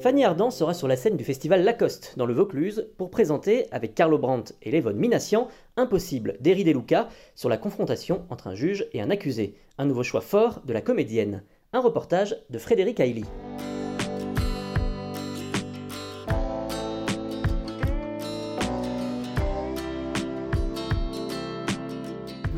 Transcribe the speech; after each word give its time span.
Fanny 0.00 0.24
Ardant 0.24 0.50
sera 0.50 0.72
sur 0.72 0.88
la 0.88 0.96
scène 0.96 1.18
du 1.18 1.24
festival 1.24 1.62
Lacoste 1.62 2.14
dans 2.16 2.24
le 2.24 2.32
Vaucluse 2.32 2.88
pour 2.96 3.10
présenter, 3.10 3.66
avec 3.70 3.94
Carlo 3.94 4.16
Brandt 4.16 4.54
et 4.62 4.70
Lévon 4.70 4.94
Minassian, 4.94 5.48
Impossible 5.76 6.38
d'Eri 6.40 6.64
De 6.64 6.72
Luca 6.72 7.10
sur 7.34 7.50
la 7.50 7.58
confrontation 7.58 8.24
entre 8.30 8.46
un 8.46 8.54
juge 8.54 8.86
et 8.94 9.02
un 9.02 9.10
accusé. 9.10 9.56
Un 9.76 9.84
nouveau 9.84 10.02
choix 10.02 10.22
fort 10.22 10.62
de 10.64 10.72
la 10.72 10.80
comédienne. 10.80 11.42
Un 11.74 11.80
reportage 11.80 12.34
de 12.48 12.58
Frédéric 12.58 12.98
Hailey. 12.98 13.24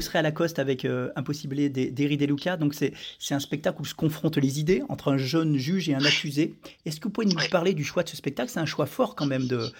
Serez 0.02 0.18
à 0.18 0.22
Lacoste 0.22 0.58
avec 0.58 0.84
euh, 0.84 1.10
Impossible 1.16 1.70
d'Eri 1.70 2.16
De 2.16 2.26
Luca. 2.26 2.56
Donc, 2.56 2.74
c'est 2.74 2.92
c'est 3.18 3.34
un 3.34 3.40
spectacle 3.40 3.80
où 3.80 3.84
se 3.84 3.94
confrontent 3.94 4.38
les 4.38 4.60
idées 4.60 4.82
entre 4.88 5.12
un 5.12 5.16
jeune 5.16 5.56
juge 5.56 5.88
et 5.88 5.94
un 5.94 6.04
accusé. 6.04 6.54
Est-ce 6.84 7.00
que 7.00 7.04
vous 7.04 7.10
pouvez 7.10 7.26
nous 7.26 7.36
parler 7.50 7.74
du 7.74 7.84
choix 7.84 8.02
de 8.02 8.08
ce 8.08 8.16
spectacle? 8.16 8.50
C'est 8.50 8.60
un 8.60 8.66
choix 8.66 8.86
fort 8.86 9.14
quand 9.14 9.26
même 9.26 9.46
de, 9.46 9.70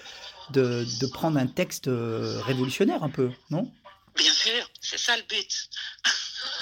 de, 0.50 0.84
de 1.00 1.06
prendre 1.06 1.38
un 1.38 1.46
texte 1.46 1.88
euh, 1.88 2.40
révolutionnaire 2.42 3.02
un 3.02 3.10
peu, 3.10 3.30
non? 3.50 3.70
Bien 4.16 4.32
sûr, 4.32 4.70
c'est 4.80 4.98
ça 4.98 5.16
le 5.16 5.22
but. 5.28 5.70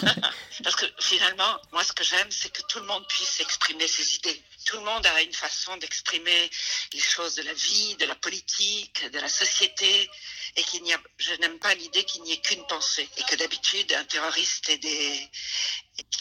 Parce 0.62 0.76
que 0.76 0.86
finalement, 1.10 1.58
moi, 1.72 1.82
ce 1.82 1.92
que 1.92 2.04
j'aime, 2.04 2.30
c'est 2.30 2.50
que 2.50 2.62
tout 2.62 2.78
le 2.78 2.86
monde 2.86 3.04
puisse 3.08 3.40
exprimer 3.40 3.88
ses 3.88 4.14
idées. 4.14 4.40
Tout 4.64 4.76
le 4.76 4.84
monde 4.84 5.04
a 5.04 5.22
une 5.22 5.32
façon 5.32 5.76
d'exprimer 5.78 6.50
les 6.92 7.00
choses 7.00 7.34
de 7.34 7.42
la 7.42 7.52
vie, 7.52 7.96
de 7.96 8.06
la 8.06 8.14
politique, 8.14 9.10
de 9.10 9.18
la 9.18 9.28
société, 9.28 10.08
et 10.56 10.62
qu'il 10.62 10.82
n'y 10.84 10.94
a, 10.94 11.00
je 11.18 11.32
n'aime 11.40 11.58
pas 11.58 11.74
l'idée 11.74 12.04
qu'il 12.04 12.22
n'y 12.22 12.32
ait 12.32 12.40
qu'une 12.40 12.64
pensée, 12.66 13.08
et 13.16 13.22
que 13.24 13.34
d'habitude, 13.34 13.92
un 13.92 14.04
terroriste 14.04 14.68
est 14.68 14.78
des, 14.78 15.28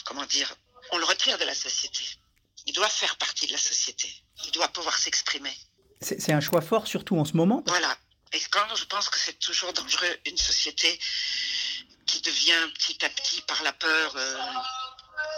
comment 0.04 0.26
dire, 0.26 0.52
on 0.90 0.98
le 0.98 1.04
retire 1.04 1.38
de 1.38 1.44
la 1.44 1.54
société. 1.54 2.04
Il 2.66 2.72
doit 2.72 2.88
faire 2.88 3.16
partie 3.16 3.46
de 3.46 3.52
la 3.52 3.58
société. 3.58 4.12
Il 4.44 4.50
doit 4.50 4.68
pouvoir 4.68 4.98
s'exprimer. 4.98 5.56
C'est 6.00 6.20
c'est 6.20 6.32
un 6.32 6.40
choix 6.40 6.62
fort, 6.62 6.86
surtout 6.88 7.16
en 7.16 7.24
ce 7.24 7.34
moment. 7.34 7.62
Voilà. 7.66 7.96
Et 8.32 8.40
quand 8.50 8.74
je 8.74 8.84
pense 8.86 9.08
que 9.08 9.18
c'est 9.18 9.38
toujours 9.38 9.72
dangereux, 9.72 10.16
une 10.26 10.38
société 10.38 10.98
qui 12.06 12.20
devient 12.22 12.72
petit 12.74 13.04
à 13.04 13.08
petit 13.08 13.40
par 13.42 13.62
la 13.62 13.72
peur 13.72 14.12
euh, 14.16 14.36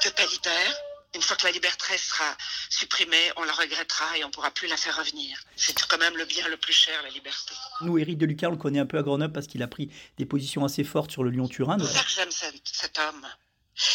totalitaire. 0.02 0.76
Une 1.14 1.20
fois 1.20 1.36
que 1.36 1.44
la 1.44 1.52
liberté 1.52 1.98
sera 1.98 2.36
supprimée, 2.70 3.32
on 3.36 3.42
la 3.44 3.52
regrettera 3.52 4.16
et 4.16 4.24
on 4.24 4.28
ne 4.28 4.32
pourra 4.32 4.50
plus 4.50 4.66
la 4.66 4.78
faire 4.78 4.96
revenir. 4.96 5.38
C'est 5.56 5.78
quand 5.86 5.98
même 5.98 6.16
le 6.16 6.24
bien 6.24 6.48
le 6.48 6.56
plus 6.56 6.72
cher, 6.72 7.02
la 7.02 7.10
liberté. 7.10 7.54
Nous, 7.82 7.98
Éric 7.98 8.16
De 8.16 8.24
Luca, 8.24 8.48
on 8.48 8.52
le 8.52 8.56
connaît 8.56 8.78
un 8.78 8.86
peu 8.86 8.96
à 8.96 9.02
Grenoble 9.02 9.32
parce 9.32 9.46
qu'il 9.46 9.62
a 9.62 9.66
pris 9.68 9.90
des 10.16 10.24
positions 10.24 10.64
assez 10.64 10.84
fortes 10.84 11.10
sur 11.10 11.22
le 11.22 11.30
Lyon-Turin. 11.30 11.76
C'est 11.78 11.92
ça 11.92 12.02
que 12.02 12.10
j'aime 12.10 12.30
cet, 12.64 12.98
homme. 12.98 13.28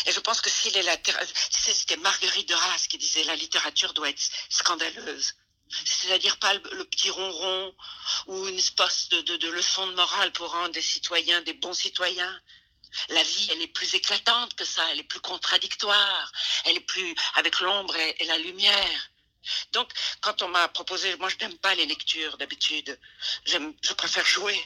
Et 0.06 0.12
je 0.12 0.20
pense 0.20 0.42
que 0.42 0.50
s'il 0.52 0.78
est 0.78 0.84
la... 0.84 0.96
C'était 1.50 1.98
Marguerite 1.98 2.50
de 2.50 2.54
Raas 2.54 2.86
qui 2.88 3.00
disait 3.00 3.24
la 3.24 3.36
littérature 3.36 3.94
doit 3.94 4.10
être 4.10 4.22
scandaleuse. 4.50 5.34
C'est-à-dire 5.86 6.38
pas 6.38 6.54
le, 6.54 6.62
le 6.74 6.86
petit 6.86 7.10
ronron 7.10 7.74
ou 8.28 8.48
une 8.48 8.58
espèce 8.58 9.10
de, 9.10 9.22
de, 9.22 9.38
de 9.38 9.50
leçon 9.50 9.88
de 9.88 9.94
morale 9.94 10.32
pour 10.34 10.52
rendre 10.52 10.72
des 10.72 10.82
citoyens 10.82 11.42
des 11.42 11.54
bons 11.54 11.74
citoyens. 11.74 12.40
La 13.10 13.24
vie, 13.24 13.50
elle 13.52 13.62
est 13.62 13.68
plus 13.68 13.94
éclatante 13.96 14.56
que 14.56 14.66
ça, 14.66 14.84
elle 14.92 15.00
est 15.00 15.04
plus 15.04 15.20
contradictoire, 15.20 16.32
elle 16.66 16.78
est 16.78 16.82
plus 16.82 17.16
avec 17.36 17.60
l'ombre 17.60 17.96
et, 17.96 18.26
la 18.26 18.38
lumière. 18.38 19.10
Donc, 19.72 19.92
quand 20.22 20.42
on 20.42 20.50
m'a 20.50 20.68
proposé, 20.68 21.16
moi 21.18 21.30
je 21.30 21.38
n'aime 21.38 21.58
pas 21.58 21.74
les 21.76 21.86
lectures 21.86 22.38
d'habitude, 22.38 23.00
je 23.46 23.94
préfère 23.94 24.26
jouer. 24.26 24.60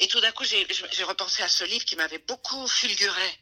Et 0.00 0.08
tout 0.08 0.20
d'un 0.20 0.32
coup, 0.32 0.44
j'ai 0.44 1.04
repensé 1.04 1.42
à 1.42 1.48
ce 1.48 1.64
livre 1.64 1.84
qui 1.84 1.96
m'avait 1.96 2.18
beaucoup 2.18 2.66
fulguré. 2.66 3.38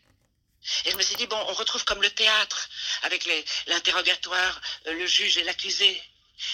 Et 0.87 0.91
je 0.91 0.97
me 0.97 1.03
suis 1.03 1.17
dit, 1.17 1.27
bon, 1.27 1.37
on 1.37 1.53
retrouve 1.53 1.85
comme 1.85 2.01
le 2.01 2.11
théâtre, 2.11 2.69
avec 3.03 3.29
l'interrogatoire, 3.67 4.61
le 4.87 5.07
juge 5.07 5.39
et 5.39 5.45
l'accusé. 5.45 6.03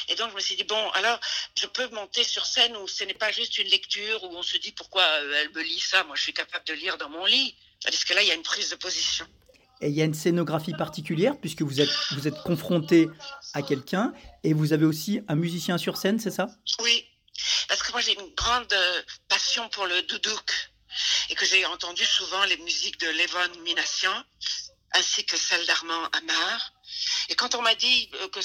Et 0.09 0.15
donc, 0.15 0.31
je 0.31 0.37
me 0.37 0.41
suis 0.41 0.57
dit, 0.57 0.65
bon, 0.65 0.91
alors, 0.91 1.19
je 1.59 1.67
peux 1.67 1.89
monter 1.91 2.25
sur 2.25 2.47
scène 2.47 2.77
où 2.77 2.89
ce 2.89 3.05
n'est 3.05 3.15
pas 3.15 3.33
juste 3.33 3.59
une 3.59 3.69
lecture, 3.69 4.23
où 4.25 4.37
on 4.37 4.43
se 4.43 4.57
dit, 4.57 4.73
pourquoi 4.73 5.03
euh, 5.03 5.43
elle 5.43 5.51
me 5.51 5.63
lit 5.63 5.81
ça 5.81 6.05
Moi, 6.05 6.17
je 6.17 6.23
suis 6.23 6.35
capable 6.35 6.65
de 6.67 6.75
lire 6.75 6.99
dans 6.99 7.09
mon 7.09 7.25
lit. 7.25 7.55
Parce 7.83 8.05
que 8.05 8.15
là, 8.15 8.23
il 8.23 8.29
y 8.29 8.31
a 8.31 8.35
une 8.35 8.43
prise 8.43 8.71
de 8.71 8.77
position. 8.77 9.27
Et 9.81 9.89
il 9.89 9.95
y 9.95 10.03
a 10.03 10.05
une 10.05 10.15
scénographie 10.15 10.75
particulière 10.75 11.39
puisque 11.41 11.63
vous 11.63 11.81
êtes, 11.81 11.91
vous 12.11 12.29
êtes 12.29 12.43
confronté 12.43 13.09
à 13.55 13.63
quelqu'un 13.63 14.13
et 14.45 14.53
vous 14.53 14.75
avez 14.75 14.85
aussi 14.85 15.23
un 15.29 15.37
musicien 15.37 15.79
sur 15.79 15.97
scène, 15.97 16.21
c'est 16.21 16.31
ça? 16.31 16.49
Oui, 16.81 17.07
parce 17.69 17.83
que 17.83 17.93
moi, 17.93 18.01
j'ai 18.01 18.13
une 18.13 18.35
grande 18.35 18.73
euh, 18.73 19.03
passion 19.29 19.69
pour 19.71 19.87
le 19.87 20.03
doudouk. 20.03 20.71
Et 21.29 21.37
que 21.37 21.47
j'ai 21.47 21.65
entendu 21.67 22.05
souvent 22.05 22.45
les 22.45 22.57
musiques 22.57 22.99
de 22.99 23.07
Levon 23.07 23.61
Minassian, 23.63 24.25
ainsi 24.93 25.25
que 25.25 25.37
celles 25.37 25.65
d'Armand 25.67 26.05
Amar. 26.07 26.73
Et 27.29 27.35
quand 27.35 27.55
on 27.55 27.63
m'a 27.63 27.75
dit 27.75 28.11
euh, 28.15 28.29
que 28.29 28.41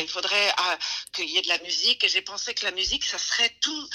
il 0.00 0.08
faudrait 0.08 0.52
ah, 0.56 0.78
qu'il 1.12 1.28
y 1.28 1.38
ait 1.38 1.42
de 1.42 1.48
la 1.48 1.58
musique, 1.58 2.06
j'ai 2.08 2.22
pensé 2.22 2.54
que 2.54 2.64
la 2.64 2.70
musique, 2.72 3.04
ça 3.04 3.18
serait 3.18 3.56
tout 3.60 3.88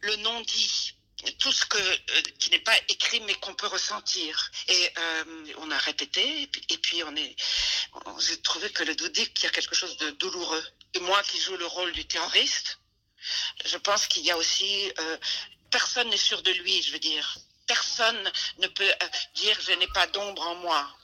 le 0.00 0.16
non-dit, 0.16 0.94
tout 1.38 1.52
ce 1.52 1.64
que, 1.64 1.78
euh, 1.78 2.22
qui 2.38 2.50
n'est 2.50 2.60
pas 2.60 2.76
écrit 2.88 3.20
mais 3.20 3.34
qu'on 3.34 3.54
peut 3.54 3.66
ressentir. 3.66 4.50
Et 4.68 4.90
euh, 4.98 5.52
on 5.58 5.70
a 5.70 5.78
répété, 5.78 6.42
et 6.42 6.78
puis, 6.78 7.02
on 7.04 7.14
est, 7.16 7.36
j'ai 8.18 8.40
trouvé 8.42 8.70
que 8.70 8.84
le 8.84 8.94
doudouk, 8.94 9.30
il 9.38 9.44
y 9.44 9.46
a 9.46 9.50
quelque 9.50 9.74
chose 9.74 9.96
de 9.98 10.10
douloureux. 10.10 10.64
Et 10.94 11.00
moi 11.00 11.22
qui 11.22 11.40
joue 11.40 11.56
le 11.56 11.66
rôle 11.66 11.92
du 11.92 12.04
terroriste, 12.06 12.78
je 13.64 13.76
pense 13.76 14.06
qu'il 14.08 14.24
y 14.24 14.30
a 14.30 14.36
aussi, 14.36 14.92
personne 15.70 16.08
n'est 16.10 16.16
sûr 16.16 16.42
de 16.42 16.50
lui, 16.50 16.82
je 16.82 16.92
veux 16.92 16.98
dire. 16.98 17.38
Personne 17.66 18.32
ne 18.58 18.66
peut 18.66 18.92
dire 19.36 19.56
je 19.60 19.72
n'ai 19.72 19.86
pas 19.88 20.08
d'ombre 20.08 20.42
en 20.42 20.56
moi. 20.56 20.98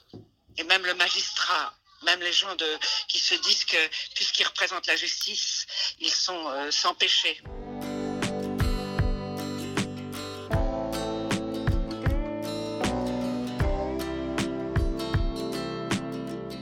Et 0.57 0.63
même 0.63 0.85
le 0.85 0.93
magistrat, 0.93 1.73
même 2.05 2.19
les 2.21 2.33
gens 2.33 2.55
de, 2.55 2.65
qui 3.07 3.19
se 3.19 3.35
disent 3.35 3.65
que 3.65 3.77
puisqu'ils 4.15 4.45
représentent 4.45 4.87
la 4.87 4.95
justice, 4.95 5.65
ils 5.99 6.09
sont 6.11 6.47
euh, 6.49 6.71
sans 6.71 6.93
péché. 6.93 7.41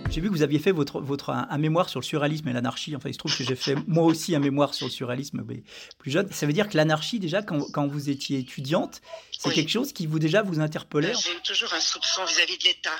J'ai 0.09 0.21
vu 0.21 0.29
que 0.29 0.33
vous 0.33 0.41
aviez 0.41 0.57
fait 0.57 0.71
votre, 0.71 0.99
votre, 0.99 1.29
un, 1.29 1.45
un 1.51 1.57
mémoire 1.59 1.89
sur 1.89 1.99
le 1.99 2.05
surréalisme 2.05 2.47
et 2.47 2.53
l'anarchie. 2.53 2.95
Enfin, 2.95 3.09
il 3.09 3.13
se 3.13 3.19
trouve 3.19 3.37
que 3.37 3.43
j'ai 3.43 3.55
fait 3.55 3.75
moi 3.85 4.03
aussi 4.03 4.35
un 4.35 4.39
mémoire 4.39 4.73
sur 4.73 4.87
le 4.87 4.91
surréalisme, 4.91 5.43
mais 5.47 5.61
plus 5.99 6.09
jeune. 6.09 6.31
Ça 6.31 6.47
veut 6.47 6.53
dire 6.53 6.67
que 6.69 6.75
l'anarchie, 6.75 7.19
déjà, 7.19 7.43
quand, 7.43 7.59
quand 7.71 7.85
vous 7.85 8.09
étiez 8.09 8.39
étudiante, 8.39 9.01
c'est 9.37 9.49
Oui. 9.49 9.55
quelque 9.55 9.69
chose 9.69 9.93
qui 9.93 10.07
vous 10.07 10.17
déjà 10.17 10.41
vous 10.41 10.59
interpellait 10.59 11.13
J'ai 11.13 11.33
eu 11.33 11.41
toujours 11.43 11.71
un 11.73 11.79
soupçon 11.79 12.25
vis-à-vis 12.25 12.57
de 12.57 12.63
l'État 12.63 12.95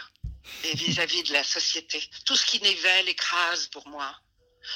et 0.64 0.76
vis-à-vis 0.76 1.24
de 1.24 1.34
la 1.34 1.44
société. 1.44 2.02
Tout 2.26 2.36
ce 2.36 2.46
qui 2.46 2.60
nivelle 2.62 3.08
écrase 3.10 3.68
pour 3.68 3.88
moi. 3.88 4.16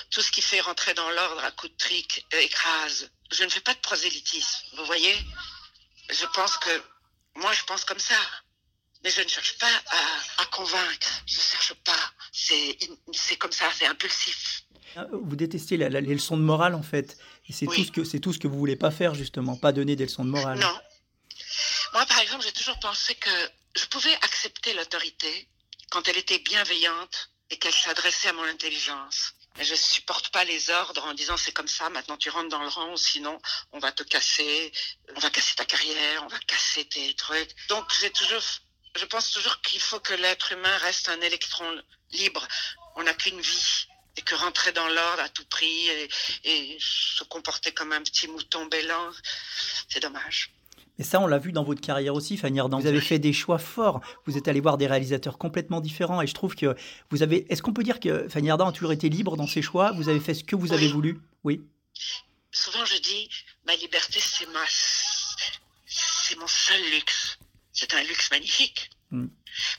Tout 0.10 0.22
ce 0.22 0.32
qui 0.32 0.42
fait 0.42 0.62
rentrer 0.62 0.94
dans 0.94 1.10
l'ordre 1.12 1.44
à 1.44 1.52
coups 1.52 1.72
de 1.74 1.78
trick 1.78 2.26
euh, 2.34 2.40
écrase. 2.40 3.10
Je 3.32 3.44
ne 3.44 3.50
fais 3.50 3.60
pas 3.62 3.74
de 3.74 3.80
prosélytisme, 3.80 4.68
vous 4.78 4.86
voyez? 4.86 5.16
Je 6.10 6.26
pense 6.28 6.58
que... 6.58 6.70
Moi, 7.36 7.52
je 7.54 7.64
pense 7.64 7.86
comme 7.86 8.00
ça. 8.00 8.16
Mais 9.04 9.10
je 9.10 9.22
ne 9.22 9.28
cherche 9.28 9.58
pas 9.58 9.68
à, 9.68 10.42
à 10.44 10.46
convaincre. 10.48 11.08
Je 11.26 11.36
ne 11.38 11.42
cherche 11.42 11.74
pas. 11.84 12.12
C'est 12.32 12.78
comme 13.38 13.52
ça, 13.52 13.66
c'est 13.78 13.86
impulsif. 13.86 14.64
Vous 15.12 15.36
détestez 15.36 15.78
la- 15.78 15.90
la- 15.90 16.02
les 16.02 16.14
leçons 16.14 16.38
de 16.38 16.42
morale, 16.44 16.76
en 16.76 16.84
fait. 16.84 17.18
Et 17.50 17.54
c'est 17.54 17.66
Oui. 17.68 17.90
tout, 17.92 18.04
ce 18.06 18.18
tout 18.18 18.34
ce 18.34 18.40
que 18.40 18.48
vous 18.48 18.58
voulez 18.58 18.76
pas 18.76 18.92
faire, 18.92 19.16
justement. 19.16 19.56
Pas 19.58 19.72
donner 19.72 19.96
des 19.96 20.04
leçons 20.06 20.26
de 20.26 20.30
morale. 20.30 20.60
Non. 20.60 20.80
Moi, 21.94 22.06
par 22.06 22.20
exemple, 22.20 22.44
j'ai 22.44 22.52
toujours 22.52 22.80
pensé 22.80 23.16
que 23.16 23.30
je 23.78 23.86
pouvais 23.86 24.14
accepter 24.22 24.74
l'autorité 24.74 25.48
quand 25.92 26.08
elle 26.08 26.18
était 26.18 26.40
bienveillante 26.40 27.30
et 27.52 27.58
qu'elle 27.58 27.74
s'adressait 27.74 28.30
à 28.30 28.34
mon 28.34 28.44
intelligence. 28.44 29.34
Je 29.60 29.76
supporte 29.76 30.30
pas 30.30 30.46
les 30.46 30.70
ordres 30.70 31.04
en 31.06 31.14
disant 31.14 31.36
c'est 31.36 31.52
comme 31.52 31.68
ça, 31.68 31.90
maintenant 31.90 32.16
tu 32.18 32.30
rentres 32.30 32.50
dans 32.50 32.64
le 32.64 32.70
rang, 32.70 32.96
sinon 32.96 33.40
on 33.74 33.80
va 33.80 33.92
te 33.92 34.02
casser, 34.02 34.72
on 35.16 35.20
va 35.20 35.30
casser 35.30 35.56
ta 35.56 35.66
carrière, 35.66 36.24
on 36.24 36.28
va 36.28 36.40
casser 36.40 36.86
tes 36.86 37.14
trucs. 37.16 37.54
Donc 37.68 37.86
j'ai 38.00 38.10
toujours, 38.10 38.42
je 38.96 39.06
pense 39.06 39.32
toujours 39.32 39.62
qu'il 39.62 39.82
faut 39.82 40.00
que 40.00 40.14
l'être 40.14 40.54
humain 40.54 40.78
reste 40.78 41.10
un 41.10 41.20
électron 41.20 41.84
libre. 42.12 42.48
On 42.96 43.04
n'a 43.04 43.14
qu'une 43.14 43.42
vie 43.42 43.88
et 44.16 44.22
que 44.22 44.36
rentrer 44.36 44.72
dans 44.72 44.88
l'ordre 44.88 45.22
à 45.22 45.30
tout 45.30 45.46
prix 45.46 45.90
et, 45.90 46.10
et 46.46 46.78
se 46.80 47.26
comporter 47.26 47.74
comme 47.74 47.92
un 47.92 48.02
petit 48.02 48.28
mouton 48.30 48.66
bêlant, 48.66 49.12
c'est 49.90 50.00
dommage. 50.00 50.52
Et 51.02 51.04
ça, 51.04 51.20
on 51.20 51.26
l'a 51.26 51.40
vu 51.40 51.52
dans 51.52 51.64
votre 51.64 51.82
carrière 51.82 52.14
aussi, 52.14 52.38
Fanny 52.38 52.60
Ardant. 52.60 52.78
Vous 52.78 52.86
avez 52.86 53.02
fait 53.02 53.18
des 53.18 53.34
choix 53.34 53.58
forts. 53.58 54.02
Vous 54.28 54.38
êtes 54.38 54.48
allé 54.48 54.60
voir 54.60 54.78
des 54.78 54.86
réalisateurs 54.86 55.40
complètement 55.40 55.82
différents. 55.82 56.22
Et 56.22 56.28
je 56.28 56.36
trouve 56.36 56.54
que 56.54 56.76
vous 57.10 57.24
avez. 57.24 57.52
Est-ce 57.52 57.64
qu'on 57.64 57.74
peut 57.74 57.82
dire 57.82 58.00
que 58.00 58.30
Fanny 58.30 58.52
Ardant 58.52 58.68
a 58.68 58.72
toujours 58.72 58.92
été 58.92 59.10
libre 59.10 59.36
dans 59.36 59.48
ses 59.48 59.64
choix? 59.64 59.94
Vous 59.94 60.10
avez 60.10 60.20
fait 60.20 60.36
ce 60.36 60.44
que 60.44 60.56
vous 60.56 60.74
avez 60.74 60.86
Oui. 60.86 60.92
voulu? 60.92 61.20
Oui. 61.44 61.62
Souvent 62.52 62.86
je 62.86 63.02
dis, 63.02 63.28
ma 63.66 63.76
liberté 63.78 64.20
c'est 64.20 64.46
ma, 64.50 64.60
c'est 65.88 66.38
mon 66.38 66.46
seul 66.46 66.80
luxe. 66.92 67.40
C'est 67.74 67.96
un 67.96 68.04
luxe 68.04 68.30
magnifique. 68.30 68.92
Mm. 69.10 69.26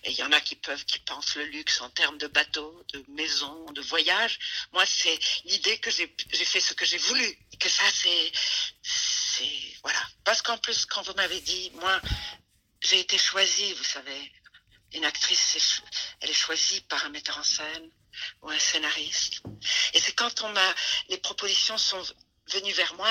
Et 0.03 0.11
il 0.11 0.17
y 0.19 0.25
en 0.25 0.33
a 0.33 0.41
qui 0.41 0.57
peuvent, 0.57 0.85
qui 0.87 0.99
pensent 0.99 1.37
le 1.37 1.45
luxe 1.45 1.81
en 1.83 1.91
termes 1.91 2.19
de 2.19 2.27
bateau, 2.27 2.83
de 2.93 3.05
maison, 3.15 3.65
de 3.73 3.81
voyage. 3.81 4.41
Moi, 4.73 4.85
c'est 4.87 5.17
l'idée 5.45 5.79
que 5.79 5.91
j'ai 5.93 6.13
j'ai 6.33 6.45
fait 6.45 6.61
ce 6.61 6.75
que 6.75 6.85
j'ai 6.85 6.99
voulu. 6.99 7.25
Et 7.25 7.57
que 7.61 7.69
ça, 7.69 7.85
c'est, 7.93 8.33
voilà. 9.83 10.01
Parce 10.25 10.43
qu'en 10.43 10.59
plus, 10.59 10.87
quand 10.87 11.03
vous 11.03 11.15
m'avez 11.15 11.41
dit, 11.41 11.71
moi, 11.75 12.01
j'ai 12.81 13.01
été 13.01 13.19
choisie, 13.19 13.73
vous 13.75 13.85
savez. 13.85 14.33
Une 14.95 15.05
actrice, 15.07 15.81
elle 16.21 16.29
est 16.29 16.35
choisie 16.35 16.83
par 16.83 17.05
un 17.07 17.09
metteur 17.09 17.39
en 17.39 17.43
scène 17.43 17.91
ou 18.43 18.51
un 18.51 18.59
scénariste. 18.59 19.43
Et 19.95 20.01
c'est 20.01 20.13
quand 20.13 20.43
on 20.43 20.51
m'a, 20.51 20.75
les 21.09 21.17
propositions 21.17 21.79
sont 21.79 22.03
venues 22.53 22.73
vers 22.73 22.95
moi. 22.95 23.09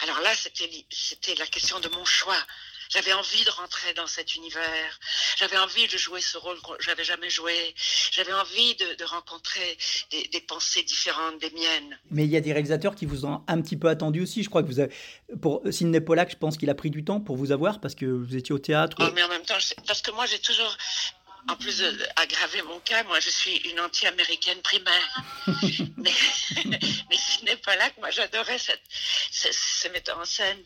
Alors 0.00 0.20
là, 0.20 0.34
c'était 0.34 1.34
la 1.36 1.46
question 1.46 1.80
de 1.80 1.88
mon 1.88 2.04
choix. 2.04 2.46
J'avais 2.92 3.12
envie 3.12 3.44
de 3.44 3.50
rentrer 3.50 3.94
dans 3.94 4.06
cet 4.06 4.34
univers. 4.34 4.98
J'avais 5.38 5.56
envie 5.56 5.86
de 5.88 5.96
jouer 5.96 6.20
ce 6.20 6.36
rôle 6.36 6.60
que 6.60 6.72
j'avais 6.80 7.04
jamais 7.04 7.30
joué. 7.30 7.74
J'avais 8.10 8.32
envie 8.34 8.74
de, 8.74 8.94
de 8.96 9.04
rencontrer 9.04 9.78
des, 10.10 10.24
des 10.28 10.40
pensées 10.42 10.82
différentes 10.82 11.38
des 11.38 11.50
miennes. 11.50 11.98
Mais 12.10 12.24
il 12.24 12.30
y 12.30 12.36
a 12.36 12.40
des 12.40 12.52
réalisateurs 12.52 12.94
qui 12.94 13.06
vous 13.06 13.24
ont 13.24 13.42
un 13.48 13.62
petit 13.62 13.76
peu 13.76 13.88
attendu 13.88 14.22
aussi. 14.22 14.42
Je 14.42 14.48
crois 14.50 14.62
que 14.62 14.68
vous 14.68 14.80
avez. 14.80 14.92
Pour 15.40 15.62
Sidney 15.70 16.00
Pollack, 16.00 16.30
je 16.32 16.36
pense 16.36 16.58
qu'il 16.58 16.68
a 16.70 16.74
pris 16.74 16.90
du 16.90 17.04
temps 17.04 17.20
pour 17.20 17.36
vous 17.36 17.50
avoir 17.52 17.80
parce 17.80 17.94
que 17.94 18.04
vous 18.04 18.36
étiez 18.36 18.54
au 18.54 18.58
théâtre. 18.58 18.96
Oh, 19.00 19.08
mais 19.14 19.22
en 19.22 19.28
même 19.28 19.44
temps, 19.44 19.56
parce 19.86 20.02
que 20.02 20.10
moi, 20.10 20.26
j'ai 20.26 20.38
toujours, 20.40 20.76
en 21.48 21.56
plus 21.56 21.78
de- 21.78 22.06
aggraver 22.16 22.60
mon 22.62 22.78
cas, 22.80 23.02
moi, 23.04 23.18
je 23.20 23.30
suis 23.30 23.56
une 23.70 23.80
anti-américaine 23.80 24.60
primaire. 24.60 25.22
mais, 25.96 26.12
mais 26.66 27.16
ce 27.16 27.44
n'est 27.46 27.56
pas 27.56 27.76
là 27.76 27.88
que 27.90 28.00
moi, 28.00 28.10
j'adorais 28.10 28.58
cette, 28.58 28.82
ce, 29.30 29.48
ce 29.50 29.88
metteur 29.88 30.18
en 30.18 30.24
scène. 30.26 30.58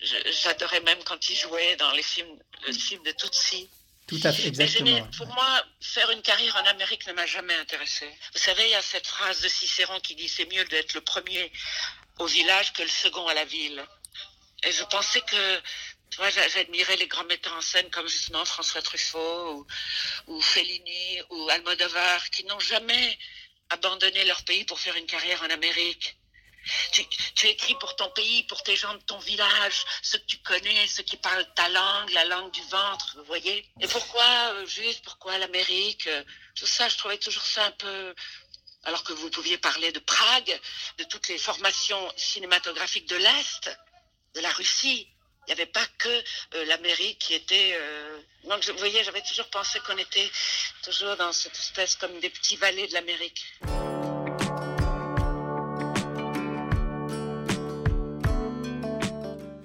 J'adorais 0.00 0.80
même 0.80 1.02
quand 1.04 1.28
il 1.28 1.36
jouait 1.36 1.76
dans 1.76 1.90
les 1.92 2.02
films, 2.02 2.38
le 2.66 2.72
film 2.72 3.02
de 3.02 3.12
Tutsi. 3.12 3.68
Tout 4.06 4.20
à 4.24 4.32
fait, 4.32 4.50
Mais 4.84 5.02
pour 5.16 5.26
moi, 5.26 5.64
faire 5.82 6.10
une 6.10 6.22
carrière 6.22 6.56
en 6.56 6.64
Amérique 6.66 7.06
ne 7.06 7.12
m'a 7.12 7.26
jamais 7.26 7.54
intéressé. 7.54 8.08
Vous 8.32 8.38
savez, 8.40 8.64
il 8.64 8.70
y 8.70 8.74
a 8.74 8.80
cette 8.82 9.06
phrase 9.06 9.40
de 9.42 9.48
Cicéron 9.48 10.00
qui 10.00 10.14
dit 10.14 10.28
c'est 10.28 10.46
mieux 10.46 10.64
d'être 10.66 10.94
le 10.94 11.02
premier 11.02 11.52
au 12.18 12.26
village 12.26 12.72
que 12.72 12.82
le 12.82 12.88
second 12.88 13.26
à 13.26 13.34
la 13.34 13.44
ville. 13.44 13.84
Et 14.62 14.72
je 14.72 14.82
pensais 14.84 15.20
que, 15.20 15.60
tu 16.10 16.16
vois, 16.16 16.30
j'a- 16.30 16.48
j'admirais 16.48 16.96
les 16.96 17.06
grands 17.06 17.24
metteurs 17.24 17.52
en 17.54 17.60
scène 17.60 17.90
comme 17.90 18.08
justement 18.08 18.44
François 18.44 18.80
Truffaut 18.82 19.52
ou, 19.52 19.66
ou 20.28 20.40
Fellini 20.40 21.20
ou 21.30 21.48
Almodovar 21.50 22.30
qui 22.30 22.44
n'ont 22.44 22.60
jamais 22.60 23.18
abandonné 23.70 24.24
leur 24.24 24.42
pays 24.44 24.64
pour 24.64 24.80
faire 24.80 24.96
une 24.96 25.06
carrière 25.06 25.42
en 25.42 25.50
Amérique. 25.50 26.16
Tu, 26.92 27.46
écris 27.46 27.74
pour 27.76 27.96
ton 27.96 28.10
pays, 28.10 28.42
pour 28.44 28.62
tes 28.62 28.76
gens 28.76 28.92
de 28.94 29.02
ton 29.02 29.18
village, 29.18 29.84
ceux 30.02 30.18
que 30.18 30.26
tu 30.26 30.38
connais, 30.38 30.86
ceux 30.86 31.02
qui 31.02 31.16
parlent 31.16 31.46
ta 31.54 31.68
langue, 31.68 32.10
la 32.10 32.24
langue 32.24 32.50
du 32.50 32.62
ventre, 32.62 33.14
vous 33.16 33.24
voyez. 33.24 33.66
Et 33.80 33.86
pourquoi 33.86 34.24
euh, 34.52 34.66
juste, 34.66 35.04
pourquoi 35.04 35.38
l'Amérique 35.38 36.06
euh, 36.06 36.22
Tout 36.54 36.66
ça, 36.66 36.88
je 36.88 36.96
trouvais 36.96 37.18
toujours 37.18 37.44
ça 37.44 37.64
un 37.64 37.72
peu... 37.72 38.14
Alors 38.84 39.02
que 39.02 39.12
vous 39.12 39.28
pouviez 39.30 39.58
parler 39.58 39.92
de 39.92 39.98
Prague, 39.98 40.60
de 40.98 41.04
toutes 41.04 41.28
les 41.28 41.38
formations 41.38 42.12
cinématographiques 42.16 43.08
de 43.08 43.16
l'Est, 43.16 43.76
de 44.34 44.40
la 44.40 44.50
Russie. 44.50 45.08
Il 45.46 45.46
n'y 45.46 45.52
avait 45.52 45.66
pas 45.66 45.84
que 45.98 46.08
euh, 46.54 46.64
l'Amérique 46.66 47.18
qui 47.18 47.34
était... 47.34 47.78
Donc, 48.44 48.64
vous 48.66 48.78
voyez, 48.78 49.02
j'avais 49.02 49.22
toujours 49.22 49.48
pensé 49.50 49.80
qu'on 49.80 49.98
était 49.98 50.30
toujours 50.82 51.16
dans 51.16 51.32
cette 51.32 51.58
espèce 51.58 51.96
comme 51.96 52.18
des 52.20 52.30
petits 52.30 52.56
vallées 52.56 52.86
de 52.86 52.94
l'Amérique. 52.94 53.44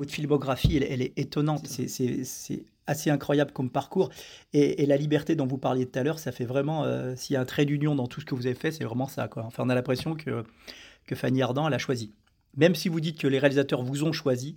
Votre 0.03 0.13
filmographie, 0.13 0.75
elle, 0.77 0.83
elle 0.83 1.01
est 1.01 1.13
étonnante. 1.17 1.65
C'est- 1.67 1.88
C'est 1.88 2.23
c'est 2.25 2.65
assez 2.88 3.09
incroyable 3.09 3.51
comme 3.53 3.69
parcours. 3.69 4.09
Et, 4.51 4.83
et 4.83 4.85
la 4.85 4.97
liberté 4.97 5.35
dont 5.35 5.47
vous 5.47 5.57
parliez 5.57 5.85
tout 5.89 5.97
à 5.97 6.03
l'heure, 6.03 6.19
ça 6.19 6.31
fait 6.33 6.44
vraiment. 6.44 6.83
euh, 6.83 7.15
S'il 7.15 7.33
y 7.35 7.38
a 7.38 7.41
un 7.41 7.45
trait 7.45 7.65
d'union 7.65 7.95
dans 7.95 8.07
tout 8.07 8.19
ce 8.19 8.25
que 8.25 8.35
vous 8.35 8.45
avez 8.45 8.55
fait, 8.55 8.71
c'est 8.71 8.83
vraiment 8.83 9.07
ça. 9.07 9.27
Quoi. 9.29 9.44
Enfin, 9.45 9.63
on 9.65 9.69
a 9.69 9.75
l'impression 9.75 10.15
que, 10.15 10.44
que 11.07 11.15
Fanny 11.15 11.41
Ardant, 11.41 11.65
elle 11.67 11.73
a 11.73 11.77
choisi. 11.77 12.11
Même 12.57 12.75
si 12.75 12.89
vous 12.89 13.00
dites 13.00 13.17
que 13.19 13.27
les 13.27 13.39
réalisateurs 13.39 13.81
vous 13.81 14.03
ont 14.03 14.11
choisi, 14.11 14.55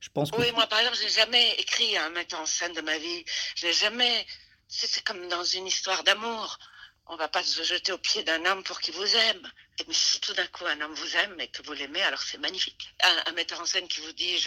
je 0.00 0.10
pense 0.12 0.30
que. 0.30 0.38
Oui, 0.40 0.46
moi, 0.54 0.66
par 0.66 0.78
exemple, 0.80 0.98
je 0.98 1.04
n'ai 1.04 1.10
jamais 1.22 1.46
écrit 1.58 1.96
un 1.96 2.10
metteur 2.10 2.40
en 2.40 2.46
scène 2.46 2.74
de 2.74 2.82
ma 2.82 2.98
vie. 2.98 3.24
Je 3.56 3.66
n'ai 3.66 3.72
jamais. 3.72 4.26
C'est 4.68 4.86
c'est 4.86 5.02
comme 5.04 5.26
dans 5.28 5.42
une 5.44 5.66
histoire 5.66 6.04
d'amour. 6.04 6.58
On 7.06 7.16
va 7.16 7.28
pas 7.28 7.42
se 7.42 7.62
jeter 7.62 7.92
au 7.92 7.98
pied 7.98 8.22
d'un 8.22 8.44
homme 8.46 8.62
pour 8.62 8.80
qu'il 8.80 8.94
vous 8.94 9.16
aime. 9.16 9.52
Et 9.78 9.84
mais 9.86 9.94
si 9.94 10.20
tout 10.20 10.32
d'un 10.34 10.46
coup 10.46 10.64
un 10.66 10.80
homme 10.80 10.94
vous 10.94 11.16
aime 11.16 11.40
et 11.40 11.48
que 11.48 11.62
vous 11.62 11.72
l'aimez, 11.72 12.02
alors 12.02 12.22
c'est 12.22 12.38
magnifique. 12.38 12.88
Un, 13.02 13.32
metteur 13.32 13.60
en 13.60 13.66
scène 13.66 13.88
qui 13.88 14.00
vous 14.00 14.12
dit 14.12 14.38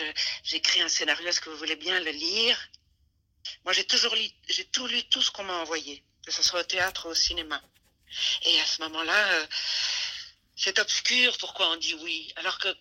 j'écris 0.44 0.82
un 0.82 0.88
scénario, 0.88 1.28
est-ce 1.28 1.42
que 1.42 1.50
vous 1.50 1.58
voulez 1.58 1.76
bien 1.76 2.00
le 2.00 2.12
lire? 2.12 2.58
Moi, 3.64 3.74
j'ai 3.74 3.86
toujours 3.86 4.16
lu, 4.16 4.28
j'ai 4.48 4.66
tout 4.66 4.88
lu, 4.88 5.04
tout 5.10 5.22
ce 5.22 5.32
qu'on 5.32 5.44
m'a 5.44 5.58
envoyé, 5.58 6.04
que 6.26 6.32
ce 6.32 6.42
soit 6.42 6.62
au 6.62 6.64
théâtre 6.64 7.08
ou 7.08 7.12
au 7.12 7.16
cinéma. 7.16 7.62
Et 8.44 8.60
à 8.62 8.66
ce 8.66 8.82
moment-là, 8.84 9.34
euh, 9.34 9.48
c'est 10.56 10.80
obscur 10.80 11.38
pourquoi 11.38 11.70
on 11.72 11.76
dit 11.76 11.96
oui, 11.96 12.32
alors 12.38 12.58
que 12.60 12.74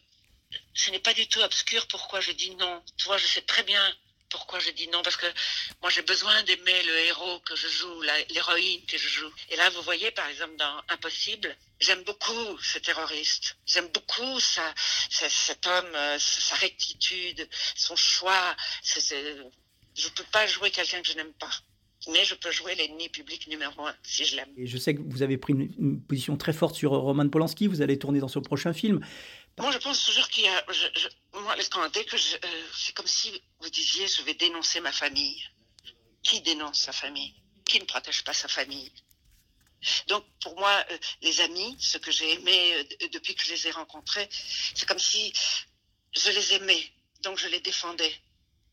ce 0.74 0.90
n'est 0.90 1.00
pas 1.00 1.14
du 1.14 1.26
tout 1.28 1.40
obscur 1.40 1.86
pourquoi 1.88 2.20
je 2.20 2.32
dis 2.32 2.54
non. 2.54 2.82
Tu 2.96 3.06
vois, 3.06 3.18
je 3.18 3.26
sais 3.26 3.42
très 3.42 3.64
bien 3.64 3.96
pourquoi 4.34 4.58
je 4.58 4.70
dis 4.70 4.88
non, 4.88 5.00
parce 5.02 5.16
que 5.16 5.26
moi 5.80 5.90
j'ai 5.90 6.02
besoin 6.02 6.42
d'aimer 6.42 6.82
le 6.82 6.98
héros 7.06 7.38
que 7.46 7.54
je 7.54 7.68
joue, 7.68 8.00
l'héroïne 8.30 8.80
que 8.88 8.98
je 8.98 9.08
joue. 9.08 9.32
Et 9.50 9.56
là, 9.56 9.70
vous 9.70 9.82
voyez, 9.82 10.10
par 10.10 10.26
exemple, 10.26 10.56
dans 10.56 10.76
Impossible, 10.88 11.56
j'aime 11.78 12.02
beaucoup 12.02 12.58
ce 12.60 12.80
terroriste. 12.80 13.56
J'aime 13.64 13.88
beaucoup 13.94 14.40
cet 14.40 15.66
homme, 15.68 15.94
euh, 15.94 16.18
sa 16.18 16.56
rectitude, 16.56 17.48
son 17.76 17.94
choix. 17.94 18.56
Je 18.84 20.08
peux 20.08 20.28
pas 20.32 20.48
jouer 20.48 20.72
quelqu'un 20.72 21.00
que 21.00 21.08
je 21.08 21.16
n'aime 21.16 21.32
pas. 21.34 21.50
Mais 22.10 22.24
je 22.24 22.34
peux 22.34 22.50
jouer 22.50 22.74
l'ennemi 22.74 23.08
public 23.08 23.46
numéro 23.46 23.86
un, 23.86 23.94
si 24.02 24.24
je 24.24 24.36
l'aime. 24.36 24.50
Et 24.58 24.66
je 24.66 24.76
sais 24.76 24.94
que 24.94 25.00
vous 25.00 25.22
avez 25.22 25.38
pris 25.38 25.52
une, 25.54 25.72
une 25.78 26.02
position 26.02 26.36
très 26.36 26.52
forte 26.52 26.74
sur 26.74 26.90
Roman 26.90 27.28
Polanski. 27.28 27.68
Vous 27.68 27.82
allez 27.82 27.98
tourner 27.98 28.18
dans 28.18 28.28
son 28.28 28.42
prochain 28.42 28.74
film. 28.74 29.00
Moi, 29.58 29.70
je 29.70 29.78
pense 29.78 30.04
toujours 30.04 30.28
qu'il 30.28 30.44
y 30.44 30.48
a. 30.48 30.64
Je, 30.68 31.08
moi, 31.38 31.56
dès 31.90 32.04
que 32.04 32.16
je, 32.16 32.36
euh, 32.36 32.68
c'est 32.76 32.92
comme 32.94 33.06
si 33.06 33.42
vous 33.60 33.70
disiez, 33.70 34.06
je 34.08 34.22
vais 34.22 34.34
dénoncer 34.34 34.80
ma 34.80 34.92
famille. 34.92 35.42
Qui 36.22 36.40
dénonce 36.40 36.80
sa 36.80 36.92
famille? 36.92 37.34
Qui 37.64 37.78
ne 37.78 37.84
protège 37.84 38.24
pas 38.24 38.32
sa 38.32 38.48
famille? 38.48 38.90
Donc, 40.08 40.24
pour 40.40 40.58
moi, 40.58 40.84
euh, 40.90 40.98
les 41.20 41.40
amis, 41.40 41.76
ceux 41.78 41.98
que 41.98 42.10
j'ai 42.10 42.32
aimés 42.32 42.74
euh, 42.74 43.08
depuis 43.12 43.34
que 43.34 43.44
je 43.44 43.50
les 43.52 43.68
ai 43.68 43.70
rencontrés, 43.70 44.28
c'est 44.74 44.86
comme 44.86 44.98
si 44.98 45.32
je 46.12 46.30
les 46.30 46.54
aimais, 46.54 46.92
donc 47.20 47.38
je 47.38 47.48
les 47.48 47.60
défendais 47.60 48.14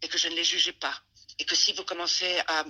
et 0.02 0.08
que 0.08 0.18
je 0.18 0.30
ne 0.30 0.36
les 0.36 0.44
jugeais 0.44 0.74
pas. 0.74 0.98
Et 1.40 1.46
que 1.46 1.56
si 1.56 1.74
vous 1.74 1.84
commencez 1.84 2.40
à 2.48 2.66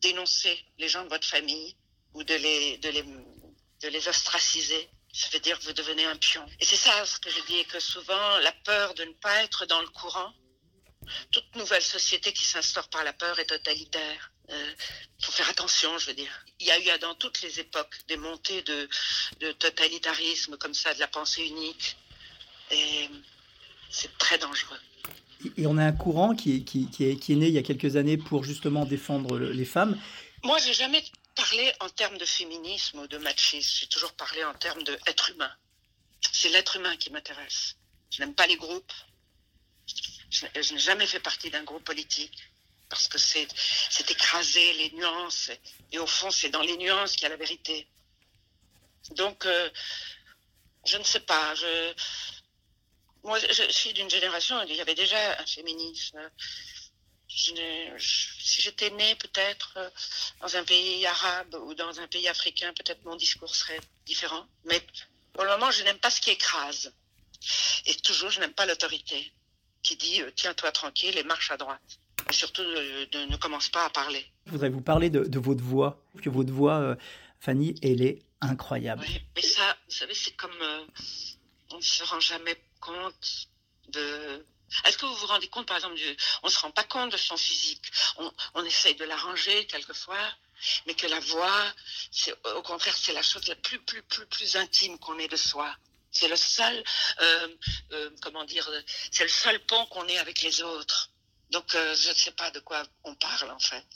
dénoncer 0.00 0.64
les 0.78 0.88
gens 0.88 1.04
de 1.04 1.08
votre 1.08 1.26
famille 1.26 1.76
ou 2.14 2.24
de 2.24 2.34
les, 2.34 2.78
de 2.78 2.88
les, 2.88 3.02
de 3.02 3.88
les 3.88 4.08
ostraciser, 4.08 4.88
ça 5.14 5.28
veut 5.32 5.38
dire 5.40 5.58
que 5.58 5.64
vous 5.64 5.72
devenez 5.72 6.04
un 6.04 6.16
pion. 6.16 6.44
Et 6.60 6.64
c'est 6.64 6.76
ça 6.76 7.06
ce 7.06 7.18
que 7.20 7.30
je 7.30 7.40
dis, 7.46 7.56
et 7.58 7.64
que 7.64 7.78
souvent 7.80 8.38
la 8.42 8.52
peur 8.64 8.94
de 8.94 9.04
ne 9.04 9.12
pas 9.12 9.42
être 9.44 9.64
dans 9.66 9.80
le 9.80 9.88
courant, 9.88 10.32
toute 11.30 11.54
nouvelle 11.56 11.82
société 11.82 12.32
qui 12.32 12.44
s'instaure 12.44 12.88
par 12.88 13.04
la 13.04 13.12
peur 13.12 13.38
est 13.38 13.44
totalitaire. 13.46 14.32
Il 14.48 15.24
faut 15.24 15.32
faire 15.32 15.48
attention, 15.48 15.96
je 15.98 16.06
veux 16.06 16.14
dire. 16.14 16.32
Il 16.60 16.66
y 16.66 16.70
a 16.70 16.78
eu 16.78 16.98
dans 16.98 17.14
toutes 17.14 17.40
les 17.42 17.60
époques 17.60 17.94
des 18.08 18.16
montées 18.16 18.62
de, 18.62 18.88
de 19.40 19.52
totalitarisme 19.52 20.56
comme 20.56 20.74
ça, 20.74 20.92
de 20.94 21.00
la 21.00 21.08
pensée 21.08 21.42
unique. 21.46 21.96
Et 22.70 23.08
c'est 23.90 24.16
très 24.18 24.38
dangereux. 24.38 24.78
Et- 25.58 25.66
on 25.66 25.76
a 25.78 25.84
un 25.84 25.92
courant 25.92 26.34
qui 26.34 26.56
est, 26.56 26.60
qui, 26.64 26.88
qui 26.90 27.04
est, 27.04 27.16
qui 27.16 27.32
est 27.32 27.36
né 27.36 27.48
il 27.48 27.54
y 27.54 27.58
a 27.58 27.62
quelques 27.62 27.96
années 27.96 28.16
pour 28.16 28.44
justement 28.44 28.84
défendre 28.86 29.38
le- 29.38 29.52
les 29.52 29.64
femmes. 29.66 29.98
Moi, 30.42 30.58
j'ai 30.58 30.72
jamais 30.74 31.04
parlé 31.34 31.72
en 31.80 31.88
termes 31.88 32.18
de 32.18 32.24
féminisme 32.24 33.00
ou 33.00 33.06
de 33.06 33.18
machisme. 33.18 33.78
J'ai 33.80 33.86
toujours 33.88 34.12
parlé 34.12 34.44
en 34.44 34.54
termes 34.54 34.82
d'être 34.82 35.30
humain. 35.30 35.54
C'est 36.32 36.48
l'être 36.48 36.76
humain 36.76 36.96
qui 36.96 37.10
m'intéresse. 37.10 37.76
Je 38.10 38.20
n'aime 38.20 38.34
pas 38.34 38.46
les 38.46 38.56
groupes. 38.56 38.92
Je, 40.30 40.46
n'ai 40.72 40.78
jamais 40.78 41.06
fait 41.06 41.20
partie 41.20 41.50
d'un 41.50 41.62
groupe 41.62 41.84
politique 41.84 42.50
parce 42.88 43.08
que 43.08 43.18
c'est 43.18 43.48
écraser 44.10 44.72
les 44.74 44.90
nuances 44.92 45.50
et 45.92 45.98
au 45.98 46.06
fond 46.06 46.30
c'est 46.30 46.48
dans 46.48 46.62
les 46.62 46.76
nuances 46.76 47.12
qu'il 47.12 47.22
y 47.22 47.26
a 47.26 47.30
la 47.30 47.36
vérité. 47.36 47.86
Donc 49.10 49.46
euh, 49.46 49.70
je 50.86 50.96
ne 50.96 51.04
sais 51.04 51.20
pas. 51.20 51.54
Moi, 53.22 53.38
je 53.38 53.70
suis 53.70 53.92
d'une 53.94 54.10
génération 54.10 54.58
où 54.60 54.62
il 54.68 54.76
y 54.76 54.80
avait 54.80 54.94
déjà 54.94 55.40
un 55.40 55.46
féminisme. 55.46 56.20
Si 57.36 58.60
j'étais 58.60 58.90
née 58.90 59.14
peut-être 59.16 59.74
euh, 59.76 59.90
dans 60.40 60.56
un 60.56 60.64
pays 60.64 61.04
arabe 61.04 61.56
ou 61.64 61.74
dans 61.74 61.98
un 61.98 62.06
pays 62.06 62.28
africain, 62.28 62.72
peut-être 62.74 63.04
mon 63.04 63.16
discours 63.16 63.54
serait 63.54 63.80
différent. 64.06 64.46
Mais 64.66 64.80
pour 65.32 65.44
le 65.44 65.50
moment, 65.50 65.70
je 65.70 65.82
n'aime 65.82 65.98
pas 65.98 66.10
ce 66.10 66.20
qui 66.20 66.30
écrase. 66.30 66.92
Et 67.86 67.94
toujours, 67.96 68.30
je 68.30 68.40
n'aime 68.40 68.52
pas 68.52 68.66
l'autorité 68.66 69.32
qui 69.82 69.96
dit 69.96 70.22
euh, 70.22 70.30
tiens-toi 70.34 70.70
tranquille 70.70 71.18
et 71.18 71.24
marche 71.24 71.50
à 71.50 71.56
droite. 71.56 71.98
Et 72.30 72.32
surtout, 72.32 72.62
ne 72.62 73.36
commence 73.36 73.68
pas 73.68 73.84
à 73.84 73.90
parler. 73.90 74.24
Je 74.46 74.52
voudrais 74.52 74.70
vous 74.70 74.80
parler 74.80 75.10
de, 75.10 75.38
votre 75.38 75.62
voix. 75.62 76.02
Que 76.22 76.30
votre 76.30 76.52
voix, 76.52 76.78
euh, 76.78 76.94
Fanny, 77.40 77.74
elle 77.82 78.00
est 78.00 78.22
incroyable. 78.40 79.04
Oui, 79.06 79.20
mais 79.36 79.42
ça, 79.42 79.76
vous 79.86 79.94
savez, 79.94 80.14
c'est 80.14 80.34
comme 80.36 80.56
on 81.70 81.76
ne 81.76 81.82
se 81.82 82.02
rend 82.04 82.20
jamais 82.20 82.56
compte 82.80 83.48
de 83.88 84.44
est-ce 84.84 84.98
que 84.98 85.06
vous 85.06 85.14
vous 85.14 85.26
rendez 85.26 85.48
compte, 85.48 85.66
par 85.66 85.76
exemple, 85.76 86.00
on 86.42 86.46
ne 86.46 86.52
se 86.52 86.58
rend 86.58 86.70
pas 86.70 86.84
compte 86.84 87.12
de 87.12 87.16
son 87.16 87.36
physique. 87.36 87.84
On, 88.16 88.32
on 88.54 88.64
essaye 88.64 88.94
de 88.94 89.04
l'arranger 89.04 89.66
quelquefois, 89.66 90.32
mais 90.86 90.94
que 90.94 91.06
la 91.06 91.20
voix, 91.20 91.72
c'est, 92.10 92.34
au 92.56 92.62
contraire, 92.62 92.96
c'est 92.96 93.12
la 93.12 93.22
chose 93.22 93.46
la 93.48 93.56
plus, 93.56 93.80
plus, 93.80 94.02
plus, 94.02 94.26
plus 94.26 94.56
intime 94.56 94.98
qu'on 94.98 95.18
ait 95.18 95.28
de 95.28 95.36
soi. 95.36 95.74
C'est 96.10 96.28
le 96.28 96.36
seul, 96.36 96.84
euh, 97.20 97.48
euh, 97.92 98.10
comment 98.22 98.44
dire, 98.44 98.68
c'est 99.10 99.24
le 99.24 99.28
seul 99.28 99.58
pont 99.66 99.84
qu'on 99.86 100.06
ait 100.08 100.18
avec 100.18 100.42
les 100.42 100.62
autres. 100.62 101.10
Donc, 101.50 101.74
euh, 101.74 101.94
je 101.94 102.08
ne 102.08 102.14
sais 102.14 102.32
pas 102.32 102.50
de 102.50 102.60
quoi 102.60 102.82
on 103.04 103.14
parle, 103.14 103.50
en 103.50 103.58
fait. 103.58 103.86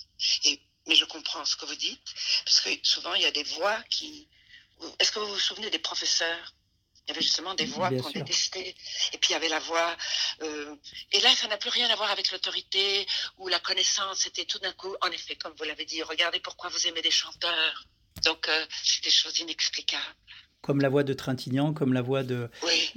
Et, 0.44 0.60
mais 0.86 0.94
je 0.94 1.04
comprends 1.04 1.44
ce 1.44 1.56
que 1.56 1.66
vous 1.66 1.76
dites, 1.76 2.14
parce 2.44 2.60
que 2.60 2.70
souvent, 2.82 3.14
il 3.14 3.22
y 3.22 3.26
a 3.26 3.30
des 3.30 3.44
voix 3.44 3.80
qui... 3.90 4.28
Est-ce 4.98 5.12
que 5.12 5.18
vous 5.18 5.32
vous 5.32 5.40
souvenez 5.40 5.70
des 5.70 5.78
professeurs? 5.78 6.54
Il 7.08 7.12
y 7.12 7.14
avait 7.14 7.22
justement 7.22 7.54
des 7.54 7.64
voix 7.64 7.88
qu'on 7.88 8.10
détestait. 8.10 8.74
Et 9.14 9.18
puis 9.18 9.30
il 9.30 9.32
y 9.32 9.34
avait 9.34 9.48
la 9.48 9.60
voix. 9.60 9.96
Euh, 10.42 10.76
et 11.12 11.20
là, 11.20 11.30
ça 11.34 11.48
n'a 11.48 11.56
plus 11.56 11.70
rien 11.70 11.88
à 11.88 11.96
voir 11.96 12.10
avec 12.10 12.30
l'autorité 12.30 13.06
ou 13.38 13.48
la 13.48 13.58
connaissance. 13.58 14.18
C'était 14.18 14.44
tout 14.44 14.58
d'un 14.58 14.72
coup, 14.72 14.94
en 15.00 15.10
effet, 15.10 15.34
comme 15.36 15.54
vous 15.56 15.64
l'avez 15.64 15.86
dit, 15.86 16.02
regardez 16.02 16.38
pourquoi 16.38 16.68
vous 16.68 16.86
aimez 16.86 17.00
des 17.00 17.10
chanteurs. 17.10 17.84
Donc 18.24 18.46
euh, 18.50 18.66
c'est 18.84 19.02
des 19.04 19.10
choses 19.10 19.38
inexplicables. 19.38 20.04
Comme 20.60 20.82
la 20.82 20.90
voix 20.90 21.02
de 21.02 21.14
Trintignant, 21.14 21.72
comme 21.72 21.94
la 21.94 22.02
voix 22.02 22.24
de, 22.24 22.50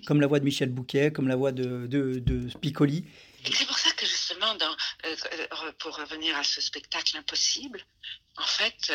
comme 0.05 0.19
la 0.19 0.27
voix 0.27 0.39
de 0.39 0.45
Michel 0.45 0.69
Bouquet, 0.69 1.13
comme 1.13 1.29
la 1.29 1.37
voix 1.37 1.53
de, 1.53 1.87
de, 1.87 2.19
de 2.19 2.57
Piccoli. 2.57 3.05
C'est 3.45 3.65
pour 3.65 3.77
ça 3.77 3.91
que 3.91 4.05
justement, 4.05 4.55
dans, 4.55 4.75
euh, 5.05 5.71
pour 5.79 5.95
revenir 5.95 6.35
à 6.35 6.43
ce 6.43 6.59
spectacle 6.59 7.15
impossible, 7.15 7.85
en 8.35 8.43
fait, 8.45 8.91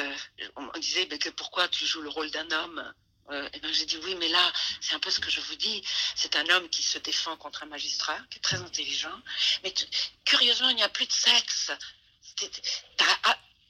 on 0.57 0.79
disait 0.79 1.07
que 1.07 1.31
pourquoi 1.31 1.69
tu 1.69 1.87
joues 1.87 2.03
le 2.03 2.11
rôle 2.11 2.31
d'un 2.31 2.51
homme? 2.51 2.93
Euh, 3.31 3.49
j'ai 3.73 3.87
dit 3.87 3.99
oui, 4.05 4.15
mais 4.17 4.29
là, 4.29 4.53
c'est 4.81 4.95
un 4.95 5.01
peu 5.01 5.11
ce 5.11 5.21
que 5.21 5.31
je 5.31 5.41
vous 5.41 5.57
dis. 5.57 5.83
C'est 6.15 6.37
un 6.37 6.49
homme 6.51 6.69
qui 6.69 6.83
se 6.83 6.99
défend 6.99 7.37
contre 7.37 7.63
un 7.65 7.67
magistrat, 7.67 8.19
qui 8.31 8.39
est 8.39 8.43
très 8.43 8.61
intelligent. 8.61 9.21
Mais 9.63 9.75
curieusement, 10.25 10.69
il 10.69 10.77
n'y 10.77 10.83
a 10.83 10.89
plus 10.89 11.07
de 11.07 11.13
sexe. 11.13 11.73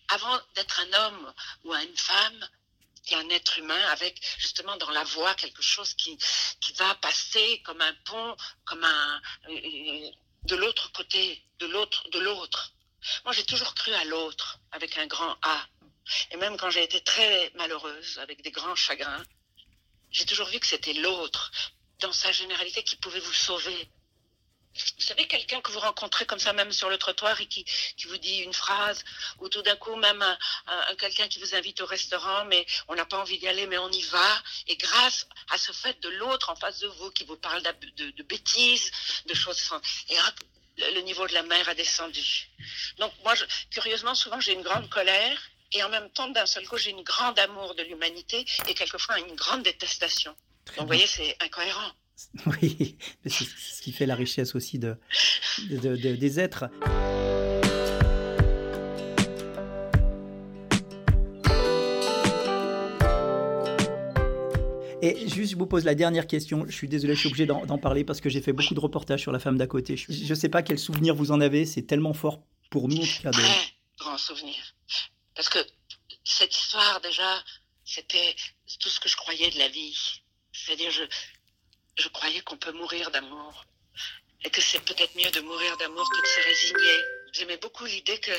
avant 0.08 0.40
d'être 0.54 0.80
un 0.80 0.92
homme 0.92 1.34
ou 1.64 1.74
une 1.74 1.96
femme, 1.96 2.48
il 3.06 3.12
y 3.12 3.14
un 3.14 3.28
être 3.30 3.58
humain 3.58 3.86
avec 3.90 4.20
justement 4.38 4.76
dans 4.76 4.90
la 4.90 5.04
voix 5.04 5.34
quelque 5.34 5.62
chose 5.62 5.94
qui, 5.94 6.18
qui 6.60 6.72
va 6.74 6.94
passer 6.96 7.62
comme 7.64 7.80
un 7.80 7.94
pont, 8.04 8.36
comme 8.64 8.82
un 8.84 9.22
euh, 9.48 10.10
de 10.44 10.56
l'autre 10.56 10.92
côté, 10.92 11.42
de 11.58 11.66
l'autre, 11.66 12.08
de 12.10 12.18
l'autre. 12.18 12.72
Moi, 13.24 13.32
j'ai 13.32 13.44
toujours 13.44 13.74
cru 13.74 13.92
à 13.92 14.04
l'autre 14.04 14.58
avec 14.72 14.98
un 14.98 15.06
grand 15.06 15.36
A. 15.42 15.66
Et 16.30 16.36
même 16.36 16.56
quand 16.56 16.70
j'ai 16.70 16.82
été 16.82 17.00
très 17.00 17.50
malheureuse, 17.54 18.18
avec 18.18 18.42
des 18.42 18.50
grands 18.50 18.76
chagrins, 18.76 19.24
j'ai 20.16 20.24
toujours 20.24 20.48
vu 20.48 20.58
que 20.58 20.66
c'était 20.66 20.94
l'autre, 20.94 21.52
dans 22.00 22.12
sa 22.12 22.32
généralité, 22.32 22.82
qui 22.82 22.96
pouvait 22.96 23.20
vous 23.20 23.34
sauver. 23.34 23.90
Vous 24.96 25.04
savez, 25.04 25.26
quelqu'un 25.28 25.60
que 25.60 25.70
vous 25.70 25.78
rencontrez 25.78 26.24
comme 26.24 26.38
ça, 26.38 26.54
même 26.54 26.72
sur 26.72 26.88
le 26.88 26.96
trottoir, 26.96 27.38
et 27.38 27.46
qui, 27.46 27.66
vous 28.06 28.16
dit 28.16 28.38
une 28.38 28.54
phrase, 28.54 29.04
ou 29.40 29.48
tout 29.50 29.60
d'un 29.60 29.76
coup, 29.76 29.94
même 29.96 30.22
un, 30.22 30.94
quelqu'un 30.96 31.28
qui 31.28 31.38
vous 31.38 31.54
invite 31.54 31.82
au 31.82 31.86
restaurant, 31.86 32.46
mais 32.46 32.64
on 32.88 32.94
n'a 32.94 33.04
pas 33.04 33.18
envie 33.18 33.38
d'y 33.38 33.46
aller, 33.46 33.66
mais 33.66 33.76
on 33.76 33.90
y 33.90 34.02
va. 34.02 34.42
Et 34.68 34.76
grâce 34.76 35.26
à 35.50 35.58
ce 35.58 35.72
fait 35.72 36.00
de 36.00 36.08
l'autre 36.08 36.48
en 36.48 36.56
face 36.56 36.78
de 36.78 36.88
vous, 36.88 37.10
qui 37.10 37.24
vous 37.24 37.36
parle 37.36 37.62
de, 37.62 38.22
bêtises, 38.22 38.90
de 39.26 39.34
choses 39.34 39.58
sans... 39.58 39.80
Et 40.08 40.18
hop, 40.18 40.34
le, 40.78 41.00
niveau 41.00 41.26
de 41.26 41.34
la 41.34 41.42
mer 41.42 41.68
a 41.68 41.74
descendu. 41.74 42.48
Donc 42.98 43.12
moi, 43.22 43.34
curieusement, 43.70 44.14
souvent, 44.14 44.40
j'ai 44.40 44.52
une 44.52 44.62
grande 44.62 44.88
colère, 44.88 45.38
et 45.72 45.82
en 45.82 45.88
même 45.88 46.08
temps, 46.10 46.28
d'un 46.28 46.46
seul 46.46 46.66
coup, 46.66 46.76
j'ai 46.76 46.90
une 46.90 47.02
grande 47.02 47.38
amour 47.38 47.74
de 47.74 47.82
l'humanité 47.82 48.44
et 48.68 48.74
quelquefois 48.74 49.18
une 49.18 49.34
grande 49.34 49.62
détestation. 49.62 50.34
Donc, 50.68 50.80
vous 50.80 50.86
voyez, 50.86 51.06
c'est 51.06 51.36
incohérent. 51.40 51.92
Oui, 52.46 52.96
c'est 53.26 53.44
ce 53.44 53.82
qui 53.82 53.92
fait 53.92 54.06
la 54.06 54.14
richesse 54.14 54.54
aussi 54.54 54.78
de, 54.78 54.96
des 55.68 56.40
êtres. 56.40 56.64
Et 65.02 65.28
juste, 65.28 65.52
je 65.52 65.56
vous 65.56 65.66
pose 65.66 65.84
la 65.84 65.94
dernière 65.94 66.26
question. 66.26 66.64
Je 66.66 66.72
suis 66.72 66.88
désolé, 66.88 67.14
je 67.14 67.20
suis 67.20 67.28
obligé 67.28 67.44
d'en 67.44 67.78
parler 67.78 68.02
parce 68.02 68.22
que 68.22 68.30
j'ai 68.30 68.40
fait 68.40 68.54
beaucoup 68.54 68.74
de 68.74 68.80
reportages 68.80 69.20
sur 69.20 69.30
la 69.30 69.38
femme 69.38 69.58
d'à 69.58 69.66
côté. 69.66 69.96
Je 69.98 70.28
ne 70.28 70.34
sais 70.34 70.48
pas 70.48 70.62
quel 70.62 70.78
souvenir 70.78 71.14
vous 71.14 71.32
en 71.32 71.40
avez. 71.42 71.66
C'est 71.66 71.82
tellement 71.82 72.14
fort 72.14 72.40
pour 72.70 72.88
nous, 72.88 72.96
en 72.96 73.00
tout 73.00 73.22
cas. 73.22 73.30
De... 73.30 73.42
grand 73.98 74.16
souvenir. 74.16 74.75
Parce 75.36 75.48
que 75.48 75.58
cette 76.24 76.56
histoire, 76.56 77.00
déjà, 77.00 77.44
c'était 77.84 78.34
tout 78.80 78.88
ce 78.88 78.98
que 78.98 79.08
je 79.08 79.16
croyais 79.16 79.50
de 79.50 79.58
la 79.58 79.68
vie. 79.68 80.22
C'est-à-dire, 80.52 80.90
je, 80.90 81.04
je 81.98 82.08
croyais 82.08 82.40
qu'on 82.40 82.56
peut 82.56 82.72
mourir 82.72 83.10
d'amour. 83.10 83.64
Et 84.44 84.50
que 84.50 84.60
c'est 84.60 84.80
peut-être 84.80 85.14
mieux 85.14 85.30
de 85.30 85.40
mourir 85.40 85.76
d'amour 85.76 86.08
que 86.10 86.20
de 86.20 86.26
se 86.26 86.40
résigner. 86.40 87.04
J'aimais 87.32 87.56
beaucoup 87.58 87.84
l'idée 87.84 88.18
que 88.18 88.32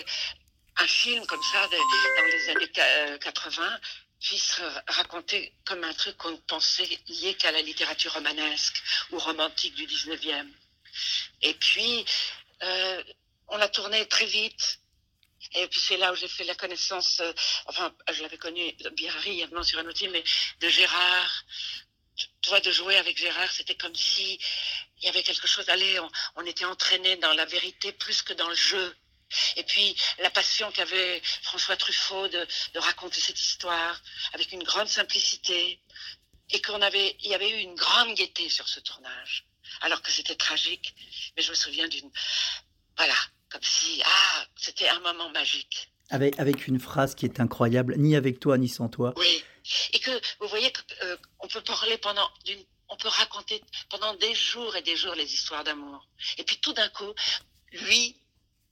un 0.80 0.88
film 0.88 1.26
comme 1.26 1.42
ça, 1.44 1.68
dans 1.68 2.26
les 2.26 2.50
années 2.50 3.20
80, 3.20 3.64
euh, 3.64 3.78
puisse 4.20 4.62
raconter 4.88 5.54
comme 5.66 5.84
un 5.84 5.94
truc 5.94 6.18
qu'on 6.18 6.38
pensait 6.38 7.00
lié 7.08 7.36
qu'à 7.36 7.52
la 7.52 7.62
littérature 7.62 8.14
romanesque 8.14 8.82
ou 9.12 9.20
romantique 9.20 9.76
du 9.76 9.86
19e. 9.86 10.48
Et 11.42 11.54
puis, 11.56 12.06
euh, 12.64 13.04
on 13.48 13.58
l'a 13.58 13.70
tourné 13.70 14.08
très 14.08 14.26
vite. 14.26 14.80
Et 15.54 15.68
puis 15.68 15.80
c'est 15.80 15.98
là 15.98 16.12
où 16.12 16.16
j'ai 16.16 16.28
fait 16.28 16.44
la 16.44 16.56
connaissance, 16.56 17.20
euh, 17.20 17.32
enfin, 17.66 17.94
je 18.12 18.22
l'avais 18.22 18.38
connu 18.38 18.74
bien 18.94 19.14
brièvement 19.16 19.64
sur 19.64 19.80
un 19.80 19.86
outil, 19.86 20.08
mais 20.10 20.24
de 20.60 20.70
Gérard. 20.70 21.44
Toi, 22.42 22.60
de 22.62 22.72
jouer 22.72 22.98
avec 22.98 23.18
Gérard, 23.18 23.52
c'était 23.52 23.76
comme 23.76 23.96
si 23.96 24.40
il 25.00 25.06
y 25.06 25.10
avait 25.10 25.24
quelque 25.24 25.48
chose. 25.48 25.70
Allez, 25.70 26.00
on, 26.36 26.46
était 26.46 26.66
entraîné 26.66 27.16
dans 27.18 27.34
la 27.34 27.46
vérité 27.46 27.92
plus 27.92 28.22
que 28.22 28.34
dans 28.34 28.50
le 28.50 28.56
jeu. 28.56 28.96
Et 29.58 29.64
puis 29.64 29.96
la 30.20 30.30
passion 30.30 30.72
qu'avait 30.72 31.22
François 31.44 31.76
Truffaut 31.76 32.28
de, 32.30 32.48
de, 32.74 32.80
raconter 32.80 33.20
cette 33.20 33.40
histoire 33.40 34.02
avec 34.34 34.52
une 34.54 34.64
grande 34.64 34.88
simplicité, 34.88 35.82
et 36.52 36.62
qu'on 36.62 36.82
avait, 36.82 37.16
il 37.22 37.32
y 37.32 37.36
avait 37.36 37.50
eu 37.50 37.62
une 37.62 37.76
grande 37.76 38.14
gaieté 38.16 38.50
sur 38.50 38.68
ce 38.68 38.80
tournage, 38.80 39.46
alors 39.82 40.02
que 40.02 40.12
c'était 40.12 40.36
tragique. 40.36 40.94
Mais 41.36 41.44
je 41.44 41.50
me 41.50 41.56
souviens 41.56 41.88
d'une, 41.88 42.10
voilà, 42.96 43.16
comme 43.50 43.64
si, 43.64 44.02
ah, 44.06 44.46
c'était 44.56 44.90
un 44.90 45.00
moment 45.00 45.30
magique. 45.30 45.92
Avec, 46.10 46.40
avec 46.40 46.68
une 46.68 46.80
phrase 46.80 47.16
qui 47.16 47.26
est 47.26 47.40
incroyable, 47.40 47.96
ni 47.98 48.16
avec 48.16 48.40
toi, 48.40 48.58
ni 48.58 48.70
sans 48.70 48.88
toi. 48.88 49.14
Oui, 49.18 49.44
et 49.94 50.00
que 50.00 50.12
vous 50.40 50.48
voyez 50.48 50.72
qu'on 50.72 51.06
euh, 51.06 51.50
peut 51.52 51.62
parler 51.62 51.98
pendant, 51.98 52.30
on 52.90 52.98
peut 52.98 53.10
raconter 53.10 53.62
pendant 53.90 54.14
des 54.16 54.34
jours 54.34 54.76
et 54.76 54.82
des 54.82 54.96
jours 54.96 55.16
les 55.16 55.34
histoires 55.34 55.64
d'amour. 55.64 56.08
Et 56.38 56.44
puis 56.44 56.58
tout 56.60 56.74
d'un 56.74 56.88
coup, 56.90 57.14
lui, 57.72 58.16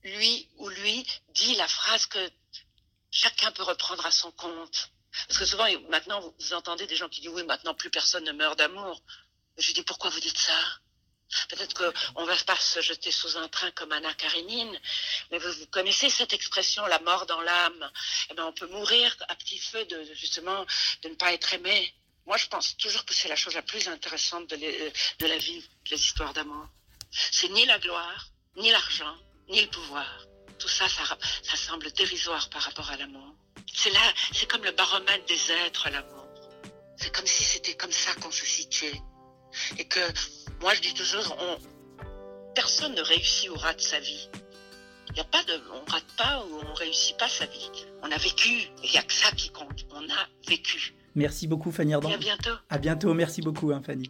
lui 0.03 0.49
ou 0.57 0.69
lui 0.69 1.05
dit 1.29 1.55
la 1.55 1.67
phrase 1.67 2.05
que 2.05 2.29
chacun 3.11 3.51
peut 3.51 3.63
reprendre 3.63 4.05
à 4.05 4.11
son 4.11 4.31
compte. 4.31 4.91
Parce 5.27 5.39
que 5.39 5.45
souvent, 5.45 5.67
maintenant, 5.89 6.21
vous 6.39 6.53
entendez 6.53 6.87
des 6.87 6.95
gens 6.95 7.09
qui 7.09 7.21
disent 7.21 7.31
oui, 7.31 7.43
maintenant 7.43 7.73
plus 7.73 7.89
personne 7.89 8.23
ne 8.23 8.31
meurt 8.31 8.57
d'amour. 8.57 9.01
Je 9.57 9.73
dis 9.73 9.83
pourquoi 9.83 10.09
vous 10.09 10.19
dites 10.19 10.37
ça? 10.37 10.57
Peut-être 11.49 11.73
qu'on 11.73 12.21
ne 12.21 12.27
va 12.27 12.35
pas 12.45 12.55
se 12.55 12.81
jeter 12.81 13.11
sous 13.11 13.37
un 13.37 13.47
train 13.47 13.71
comme 13.71 13.91
Anna 13.91 14.13
Karenine, 14.13 14.79
mais 15.31 15.39
vous, 15.39 15.65
connaissez 15.67 16.09
cette 16.09 16.33
expression, 16.33 16.85
la 16.85 16.99
mort 16.99 17.25
dans 17.25 17.41
l'âme. 17.41 17.91
Eh 18.29 18.33
ben, 18.35 18.45
on 18.45 18.53
peut 18.53 18.67
mourir 18.67 19.15
à 19.27 19.35
petit 19.35 19.57
feu 19.57 19.85
de, 19.85 20.03
justement 20.13 20.65
de 21.01 21.09
ne 21.09 21.15
pas 21.15 21.33
être 21.33 21.53
aimé. 21.53 21.93
Moi, 22.25 22.37
je 22.37 22.47
pense 22.47 22.77
toujours 22.77 23.05
que 23.05 23.13
c'est 23.13 23.27
la 23.27 23.35
chose 23.35 23.53
la 23.53 23.61
plus 23.61 23.87
intéressante 23.87 24.49
de, 24.49 24.55
de 24.55 25.27
la 25.27 25.37
vie, 25.37 25.63
les 25.89 25.97
histoires 25.97 26.33
d'amour. 26.33 26.67
C'est 27.11 27.49
ni 27.49 27.65
la 27.65 27.79
gloire, 27.79 28.27
ni 28.55 28.71
l'argent, 28.71 29.15
ni 29.49 29.61
le 29.61 29.69
pouvoir. 29.69 30.25
Tout 30.59 30.67
ça, 30.67 30.87
ça, 30.87 31.03
ça 31.43 31.57
semble 31.57 31.91
dérisoire 31.91 32.49
par 32.49 32.61
rapport 32.61 32.89
à 32.89 32.97
l'amour. 32.97 33.35
C'est 33.73 33.91
là, 33.91 34.13
c'est 34.33 34.49
comme 34.49 34.63
le 34.63 34.71
baromètre 34.71 35.25
des 35.25 35.51
êtres, 35.51 35.89
l'amour. 35.89 36.27
C'est 36.97 37.13
comme 37.13 37.27
si 37.27 37.43
c'était 37.43 37.75
comme 37.75 37.91
ça 37.91 38.13
qu'on 38.15 38.31
se 38.31 38.45
situait. 38.45 39.01
Et 39.77 39.87
que 39.87 39.99
moi, 40.61 40.73
je 40.73 40.81
dis 40.81 40.93
toujours, 40.93 41.35
on, 41.39 41.57
personne 42.53 42.95
ne 42.95 43.01
réussit 43.01 43.49
ou 43.49 43.55
rate 43.55 43.81
sa 43.81 43.99
vie. 43.99 44.29
Il 45.11 45.17
y 45.17 45.21
a 45.21 45.25
pas 45.25 45.43
de, 45.43 45.53
on 45.71 45.91
rate 45.91 46.05
pas 46.17 46.43
ou 46.45 46.61
on 46.69 46.73
réussit 46.73 47.17
pas 47.17 47.27
sa 47.27 47.45
vie. 47.45 47.69
On 48.03 48.11
a 48.11 48.17
vécu. 48.17 48.49
Il 48.83 48.91
n'y 48.91 48.97
a 48.97 49.03
que 49.03 49.13
ça 49.13 49.31
qui 49.31 49.49
compte. 49.49 49.85
On 49.91 50.03
a 50.03 50.27
vécu. 50.47 50.93
Merci 51.15 51.47
beaucoup 51.47 51.71
Fanny 51.71 51.93
Ardant. 51.93 52.09
Et 52.09 52.15
à 52.15 52.17
bientôt. 52.17 52.55
À 52.69 52.77
bientôt, 52.77 53.13
merci 53.13 53.41
beaucoup 53.41 53.71
hein, 53.71 53.81
Fanny. 53.85 54.09